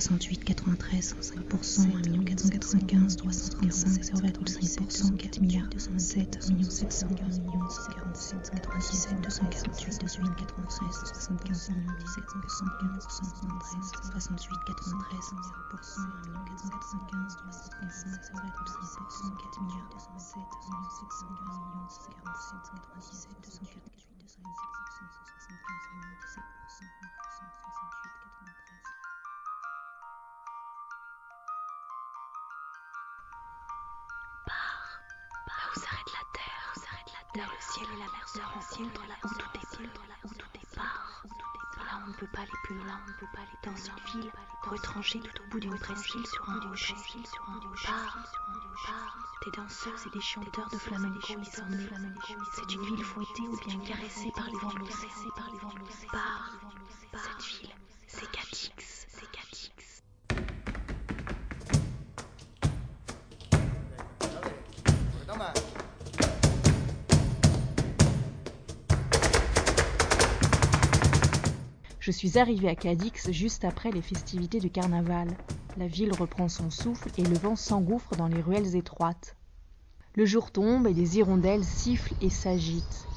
68 0.00 0.62
93 0.64 1.14
105% 1.14 1.34
1 1.34 1.62
495 1.62 2.38
335 2.38 3.18
0,5% 3.18 4.38
4 4.38 5.40
milliards 5.42 5.86
207 5.88 6.38
millions 6.54 6.78
700 6.78 7.42
millions 7.42 7.74
47 7.88 9.22
97 9.22 9.74
248 9.74 10.38
18 10.38 10.54
96 10.54 11.18
75 11.18 11.74
millions 11.74 12.06
17 12.08 12.94
115 12.94 13.98
73 13.98 14.46
68 14.46 14.86
93 14.86 15.18
1 15.48 15.82
495 15.82 16.22
335 16.38 17.18
0,5% 17.98 18.22
4 19.38 19.74
milliards 19.74 19.86
207 19.88 20.08
millions 20.08 20.14
715 20.88 21.26
millions 21.68 21.94
47 21.98 22.70
97 22.78 23.42
248 23.42 24.17
terre, 37.38 37.52
le 37.54 37.72
ciel 37.72 37.86
et 37.94 37.98
la 37.98 38.10
mer 38.10 38.28
se 38.28 38.40
rencontrent, 38.40 39.06
là 39.06 39.14
où 39.24 39.28
tout 39.28 39.50
est 39.54 39.82
là 39.82 40.16
où 40.24 40.34
tout 40.34 40.48
est 40.54 40.74
part. 40.74 41.22
Là 41.76 42.00
on 42.04 42.08
ne 42.08 42.14
peut 42.14 42.26
pas 42.32 42.40
aller 42.40 42.58
plus 42.64 42.74
loin, 42.76 43.00
on 43.04 43.08
ne 43.08 43.14
peut 43.14 43.26
pas 43.32 43.42
aller 43.42 43.58
dans 43.62 43.76
une 43.76 44.22
ville 44.22 44.32
retranchée 44.62 45.20
tout 45.20 45.42
au 45.42 45.50
bout 45.50 45.60
d'une 45.60 45.78
presqu'île 45.78 46.26
sur 46.26 46.50
un 46.50 46.60
rocher, 46.68 46.96
sur 46.96 47.48
un 47.48 47.60
rocher. 47.68 47.92
Des 49.44 49.52
danseuses 49.52 50.06
et 50.06 50.10
des 50.10 50.20
chanteurs 50.20 50.68
de 50.68 50.78
flamenco 50.78 51.34
y 51.40 51.44
sont 51.44 51.66
nés. 51.66 51.88
C'est 52.54 52.74
une 52.74 52.82
ville 52.82 53.04
fouettée 53.04 53.42
ou 53.42 53.56
bien 53.66 53.78
caressée 53.80 54.32
par 54.34 54.46
les 54.46 54.58
vents 54.58 54.70
de 54.70 54.78
l'océan, 54.80 55.30
par 55.36 55.50
les 55.52 55.58
vents 55.58 55.74
de 55.74 55.78
l'océan. 55.78 56.57
Je 72.08 72.12
suis 72.12 72.38
arrivée 72.38 72.70
à 72.70 72.74
Cadix 72.74 73.30
juste 73.32 73.66
après 73.66 73.92
les 73.92 74.00
festivités 74.00 74.60
du 74.60 74.70
carnaval. 74.70 75.36
La 75.76 75.86
ville 75.86 76.14
reprend 76.14 76.48
son 76.48 76.70
souffle 76.70 77.10
et 77.18 77.26
le 77.26 77.36
vent 77.36 77.54
s'engouffre 77.54 78.16
dans 78.16 78.28
les 78.28 78.40
ruelles 78.40 78.76
étroites. 78.76 79.36
Le 80.14 80.24
jour 80.24 80.50
tombe 80.50 80.86
et 80.86 80.94
les 80.94 81.18
hirondelles 81.18 81.66
sifflent 81.66 82.14
et 82.22 82.30
s'agitent. 82.30 83.10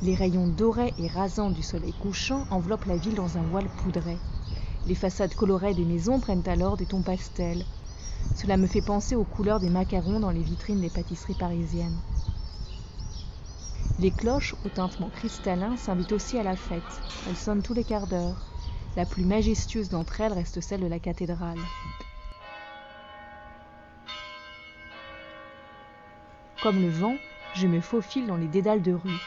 Les 0.00 0.14
rayons 0.14 0.46
dorés 0.46 0.94
et 0.96 1.08
rasants 1.08 1.50
du 1.50 1.62
soleil 1.62 1.94
couchant 1.94 2.46
enveloppent 2.50 2.84
la 2.84 2.98
ville 2.98 3.16
dans 3.16 3.36
un 3.36 3.42
voile 3.42 3.68
poudré. 3.68 4.22
Les 4.84 4.94
façades 4.94 5.34
colorées 5.34 5.74
des 5.74 5.84
maisons 5.84 6.20
prennent 6.20 6.46
alors 6.46 6.76
des 6.76 6.86
tons 6.86 7.02
pastels. 7.02 7.66
Cela 8.32 8.56
me 8.56 8.68
fait 8.68 8.80
penser 8.80 9.16
aux 9.16 9.24
couleurs 9.24 9.58
des 9.58 9.70
macarons 9.70 10.20
dans 10.20 10.30
les 10.30 10.44
vitrines 10.44 10.78
des 10.78 10.88
pâtisseries 10.90 11.34
parisiennes. 11.34 12.00
Les 13.98 14.10
cloches, 14.10 14.54
au 14.66 14.68
tintement 14.68 15.08
cristallin, 15.08 15.76
s'invitent 15.76 16.12
aussi 16.12 16.38
à 16.38 16.42
la 16.42 16.54
fête. 16.54 16.82
Elles 17.26 17.36
sonnent 17.36 17.62
tous 17.62 17.72
les 17.72 17.84
quarts 17.84 18.06
d'heure. 18.06 18.36
La 18.94 19.06
plus 19.06 19.24
majestueuse 19.24 19.88
d'entre 19.88 20.20
elles 20.20 20.34
reste 20.34 20.60
celle 20.60 20.80
de 20.80 20.86
la 20.86 20.98
cathédrale. 20.98 21.58
Comme 26.60 26.82
le 26.82 26.90
vent, 26.90 27.16
je 27.54 27.66
me 27.66 27.80
faufile 27.80 28.26
dans 28.26 28.36
les 28.36 28.48
dédales 28.48 28.82
de 28.82 28.92
rue. 28.92 29.20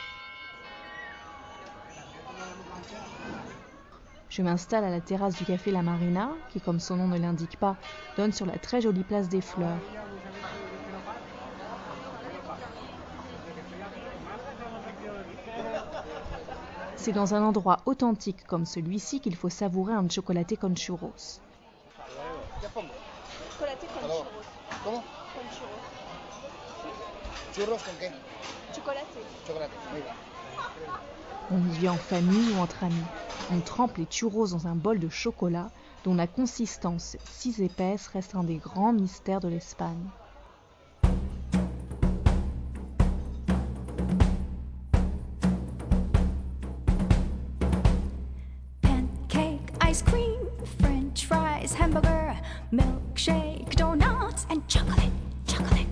Je 4.29 4.43
m'installe 4.43 4.83
à 4.83 4.91
la 4.91 5.01
terrasse 5.01 5.35
du 5.35 5.45
café 5.45 5.71
La 5.71 5.81
Marina, 5.81 6.29
qui, 6.51 6.61
comme 6.61 6.79
son 6.79 6.97
nom 6.97 7.07
ne 7.07 7.17
l'indique 7.17 7.57
pas, 7.57 7.75
donne 8.17 8.31
sur 8.31 8.45
la 8.45 8.59
très 8.59 8.81
jolie 8.81 9.03
place 9.03 9.29
des 9.29 9.41
fleurs. 9.41 9.79
C'est 17.01 17.13
dans 17.13 17.33
un 17.33 17.41
endroit 17.43 17.77
authentique 17.85 18.45
comme 18.45 18.65
celui-ci 18.65 19.21
qu'il 19.21 19.37
faut 19.37 19.47
savourer 19.47 19.93
un 19.93 20.09
chocolaté 20.09 20.57
con 20.57 20.75
churros. 20.75 21.39
Chocolaté 23.49 23.87
con 23.87 24.01
churros. 24.01 24.45
¿Cómo? 24.83 24.97
Con 25.33 25.45
churros. 25.55 25.79
¿Churros 27.53 27.83
con 27.83 27.95
qué? 27.99 28.11
Chocolaté. 28.75 29.21
Chocolate. 29.47 29.71
Muy 29.93 30.01
bien. 30.01 30.13
On 31.51 31.73
y 31.73 31.79
vit 31.79 31.87
en 31.87 31.97
famille 31.97 32.51
ou 32.51 32.59
entre 32.59 32.83
amis. 32.83 33.07
On 33.49 33.61
trempe 33.61 33.97
les 33.97 34.05
churros 34.05 34.47
dans 34.47 34.67
un 34.67 34.75
bol 34.75 34.99
de 34.99 35.07
chocolat 35.07 35.71
dont 36.03 36.15
la 36.15 36.27
consistance 36.27 37.15
si 37.29 37.63
épaisse 37.63 38.07
reste 38.07 38.35
un 38.35 38.43
des 38.43 38.57
grands 38.57 38.91
mystères 38.91 39.39
de 39.39 39.47
l'Espagne. 39.47 40.09
Ice 49.89 50.03
cream, 50.03 50.47
french 50.79 51.25
fries, 51.25 51.73
hamburger, 51.73 52.35
milkshake, 52.71 53.75
donuts, 53.75 54.45
and 54.51 54.61
chocolate, 54.67 55.09
chocolate. 55.47 55.87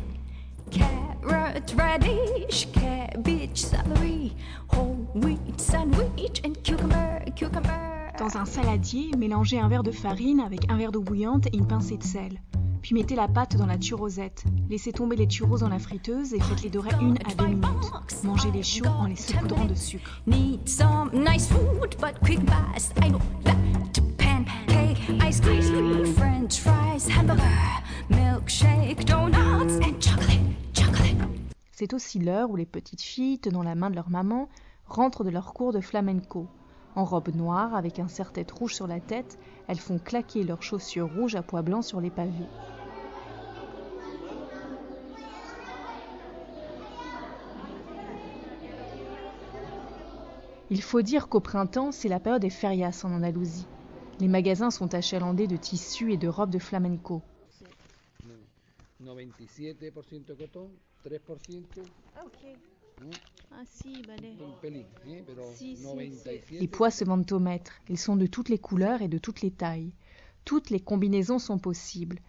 Carrot, 0.69 1.73
radish, 1.75 2.67
cabbage, 2.73 3.57
celery, 3.57 4.35
whole 4.67 5.09
wheat 5.15 5.59
sandwich, 5.59 6.41
and 6.43 6.53
cucumber, 6.63 7.23
cucumber. 7.35 8.13
Dans 8.19 8.37
un 8.37 8.45
saladier, 8.45 9.09
mélangez 9.17 9.59
un 9.59 9.67
verre 9.67 9.81
de 9.81 9.91
farine 9.91 10.41
avec 10.41 10.69
un 10.69 10.77
verre 10.77 10.91
d'eau 10.91 11.01
bouillante 11.01 11.47
et 11.47 11.57
une 11.57 11.65
pincée 11.65 11.97
de 11.97 12.03
sel. 12.03 12.39
Puis 12.83 12.93
mettez 12.93 13.15
la 13.15 13.27
pâte 13.27 13.57
dans 13.57 13.65
la 13.65 13.79
churrosette. 13.79 14.43
Laissez 14.69 14.91
tomber 14.91 15.15
les 15.15 15.27
churros 15.27 15.57
dans 15.57 15.69
la 15.69 15.79
friteuse 15.79 16.35
et 16.35 16.39
faites-les 16.39 16.69
dorer 16.69 16.91
une 17.01 17.17
à 17.25 17.33
deux 17.33 17.47
minutes. 17.47 18.23
Mangez-les 18.23 18.63
chauds 18.63 18.85
en 18.85 19.07
les 19.07 19.15
saupoudrant 19.15 19.65
de 19.65 19.73
sucre. 19.73 20.21
C'est 31.71 31.93
aussi 31.93 32.19
l'heure 32.19 32.49
où 32.49 32.55
les 32.55 32.65
petites 32.65 33.01
filles, 33.01 33.37
tenant 33.37 33.61
la 33.61 33.75
main 33.75 33.89
de 33.89 33.95
leur 33.95 34.09
maman, 34.09 34.47
rentrent 34.85 35.25
de 35.25 35.29
leur 35.29 35.53
cours 35.53 35.73
de 35.73 35.81
flamenco. 35.81 36.47
En 36.95 37.03
robe 37.03 37.35
noire, 37.35 37.75
avec 37.75 37.99
un 37.99 38.07
serre-tête 38.07 38.51
rouge 38.51 38.73
sur 38.73 38.87
la 38.87 39.01
tête, 39.01 39.37
elles 39.67 39.79
font 39.79 39.99
claquer 39.99 40.45
leurs 40.45 40.63
chaussures 40.63 41.13
rouges 41.13 41.35
à 41.35 41.41
pois 41.41 41.61
blancs 41.61 41.83
sur 41.83 41.99
les 41.99 42.09
pavés. 42.09 42.31
Il 50.69 50.81
faut 50.81 51.01
dire 51.01 51.27
qu'au 51.27 51.41
printemps, 51.41 51.91
c'est 51.91 52.07
la 52.07 52.21
période 52.21 52.41
des 52.41 52.49
ferias 52.49 53.01
en 53.03 53.11
Andalousie. 53.11 53.67
Les 54.19 54.27
magasins 54.27 54.71
sont 54.71 54.93
achalandés 54.93 55.47
de 55.47 55.57
tissus 55.57 56.11
et 56.11 56.17
de 56.17 56.27
robes 56.27 56.49
de 56.49 56.59
flamenco. 56.59 57.21
97% 59.03 60.35
coton, 60.37 60.69
3% 61.05 61.81
Ah, 62.15 62.23
ok. 62.25 62.57
Ah, 63.51 63.63
si, 63.65 64.01
balai. 64.03 64.35
un 64.41 64.59
pelín, 64.61 64.83
pero 65.25 65.43
Sí, 65.55 65.75
sí, 65.77 65.83
97. 65.83 66.59
Les 66.59 66.67
pois 66.67 66.89
se 66.91 67.05
vendent 67.05 67.31
au 67.31 67.39
mètre. 67.39 67.73
Ils 67.89 67.99
sont 67.99 68.15
de 68.15 68.25
toutes 68.25 68.49
les 68.49 68.57
couleurs 68.57 69.01
et 69.01 69.07
de 69.07 69.17
toutes 69.19 69.41
les 69.41 69.51
tailles. 69.51 69.93
Toutes 70.45 70.69
les 70.71 70.79
combinaisons 70.79 71.39
sont 71.39 71.59
possibles. 71.59 72.19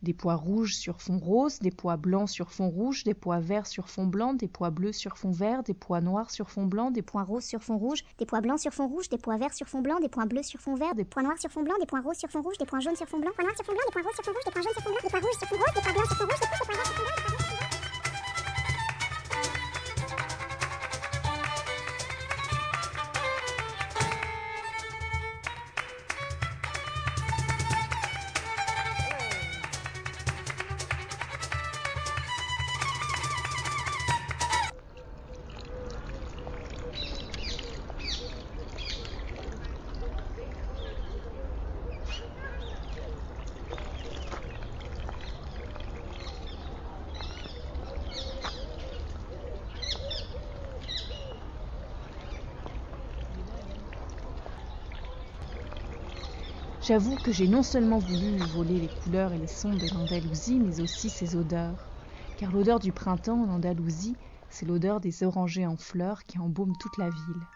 Des 0.00 0.14
pois 0.14 0.36
rouges 0.36 0.76
sur 0.76 1.00
fond 1.00 1.18
rose, 1.18 1.58
des 1.58 1.72
pois 1.72 1.96
blancs 1.96 2.28
sur 2.28 2.52
fond 2.52 2.68
rouge, 2.68 3.02
des 3.02 3.14
pois 3.14 3.40
verts 3.40 3.66
sur 3.66 3.88
fond 3.88 4.06
blanc, 4.06 4.32
des 4.32 4.46
pois 4.46 4.70
bleus 4.70 4.92
sur 4.92 5.18
fond 5.18 5.32
vert, 5.32 5.64
des 5.64 5.74
pois 5.74 6.00
noirs 6.00 6.30
sur 6.30 6.50
fond 6.50 6.66
blanc, 6.66 6.92
des 6.92 7.02
pois 7.02 7.24
roses 7.24 7.44
sur 7.44 7.64
fond 7.64 7.76
rouge, 7.76 8.04
des 8.18 8.24
pois 8.24 8.40
blancs 8.40 8.60
sur 8.60 8.72
fond 8.72 8.86
rouge, 8.86 9.08
des 9.08 9.18
pois 9.18 9.36
verts 9.36 9.54
sur 9.54 9.66
fond 9.66 9.80
blanc, 9.80 9.98
des 9.98 10.08
pois 10.08 10.26
bleus 10.26 10.44
sur 10.44 10.60
fond 10.60 10.76
vert, 10.76 10.94
des 10.94 11.04
pois 11.04 11.24
noirs 11.24 11.38
sur 11.38 11.50
fond 11.50 11.64
blanc, 11.64 11.74
des 11.80 11.86
pois 11.86 12.00
roses 12.00 12.16
sur 12.16 12.28
fond 12.28 12.42
rouge, 12.42 12.58
des 12.58 12.66
pois 12.66 12.78
jaunes 12.78 12.94
sur 12.94 13.08
fond 13.08 13.18
blanc, 13.18 13.32
pois 13.34 13.42
noirs 13.42 13.56
sur 13.56 13.64
fond 13.64 13.72
blanc, 13.72 13.82
des 13.86 13.92
pois 13.92 14.02
roses 14.02 14.14
sur 14.14 14.24
fond 14.24 14.32
rouge, 14.32 14.44
des 14.44 14.52
pois 14.52 14.62
jaunes 14.62 14.72
sur 14.72 14.82
fond 14.82 14.90
blanc, 14.90 15.00
des 15.02 15.10
pois 15.10 15.20
rouges 15.20 15.38
sur 15.38 15.48
fond 15.48 15.56
rose, 15.56 15.74
des 15.74 15.80
pois 15.82 15.92
blancs 15.92 16.06
sur 16.06 16.16
fond 16.16 16.24
rouge, 16.24 16.40
des 16.40 16.46
pois 16.46 16.74
verts 16.76 16.86
sur 16.86 16.94
fond 16.94 17.38
blanc, 17.38 17.47
J'avoue 56.88 57.18
que 57.18 57.32
j'ai 57.32 57.48
non 57.48 57.62
seulement 57.62 57.98
voulu 57.98 58.42
voler 58.46 58.80
les 58.80 58.88
couleurs 58.88 59.34
et 59.34 59.38
les 59.38 59.46
sons 59.46 59.74
de 59.74 59.88
l'Andalousie, 59.88 60.58
mais 60.58 60.80
aussi 60.80 61.10
ses 61.10 61.36
odeurs. 61.36 61.90
Car 62.38 62.50
l'odeur 62.50 62.78
du 62.78 62.94
printemps 62.94 63.42
en 63.42 63.50
Andalousie, 63.50 64.16
c'est 64.48 64.64
l'odeur 64.64 64.98
des 64.98 65.22
orangers 65.22 65.66
en 65.66 65.76
fleurs 65.76 66.24
qui 66.24 66.38
embaument 66.38 66.74
toute 66.78 66.96
la 66.96 67.10
ville. 67.10 67.46